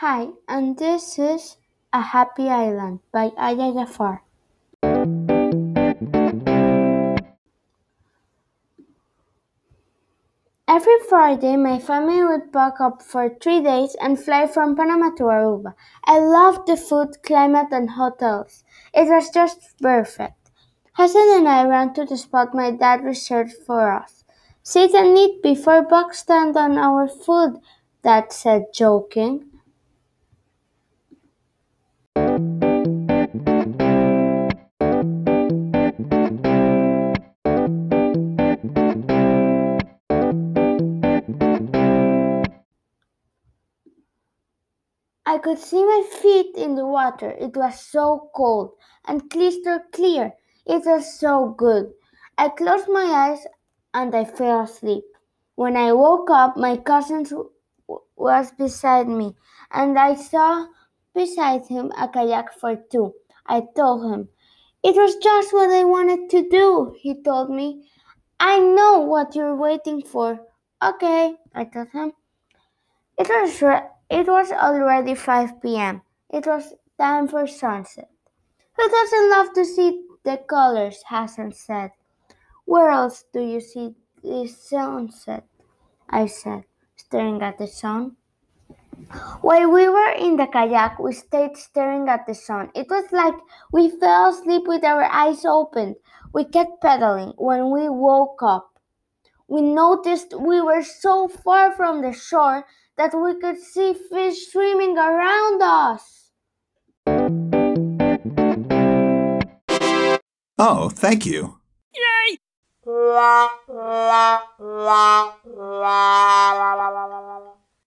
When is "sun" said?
87.66-88.16, 92.34-92.70